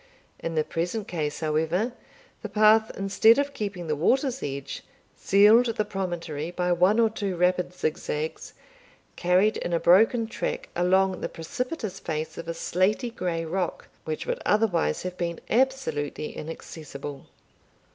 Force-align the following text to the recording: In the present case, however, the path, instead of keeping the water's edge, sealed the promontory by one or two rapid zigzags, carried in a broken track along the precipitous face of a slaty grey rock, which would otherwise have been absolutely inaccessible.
In 0.39 0.55
the 0.55 0.63
present 0.63 1.07
case, 1.07 1.41
however, 1.41 1.93
the 2.41 2.49
path, 2.49 2.89
instead 2.97 3.37
of 3.37 3.53
keeping 3.53 3.85
the 3.85 3.95
water's 3.95 4.41
edge, 4.41 4.81
sealed 5.15 5.67
the 5.75 5.85
promontory 5.85 6.49
by 6.49 6.71
one 6.71 6.99
or 6.99 7.07
two 7.07 7.35
rapid 7.35 7.71
zigzags, 7.71 8.53
carried 9.15 9.57
in 9.57 9.73
a 9.73 9.79
broken 9.79 10.25
track 10.25 10.69
along 10.75 11.21
the 11.21 11.29
precipitous 11.29 11.99
face 11.99 12.35
of 12.39 12.47
a 12.47 12.55
slaty 12.55 13.11
grey 13.11 13.45
rock, 13.45 13.89
which 14.03 14.25
would 14.25 14.41
otherwise 14.43 15.03
have 15.03 15.17
been 15.19 15.39
absolutely 15.51 16.35
inaccessible. 16.35 17.27